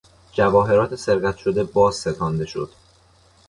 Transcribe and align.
جواهرات 0.33 0.95
سرقت 0.95 1.37
شده 1.37 1.63
باز 1.63 1.95
ستانده 1.95 2.45
شد. 2.45 2.69